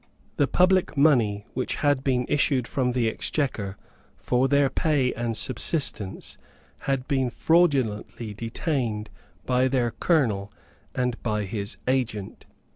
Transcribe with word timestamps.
The 0.37 0.47
public 0.47 0.97
money 0.97 1.45
which 1.53 1.75
had 1.75 2.03
been 2.03 2.25
issued 2.27 2.67
from 2.67 2.93
the 2.93 3.07
Exchequer 3.07 3.77
for 4.17 4.47
their 4.47 4.67
pay 4.67 5.13
and 5.13 5.37
subsistence 5.37 6.39
had 6.89 7.07
been 7.07 7.29
fraudulently 7.29 8.33
detained 8.33 9.11
by 9.45 9.67
their 9.67 9.91
colonel 9.91 10.51
and 10.95 11.21
by 11.21 11.43
his 11.43 11.77
agent. 11.87 12.47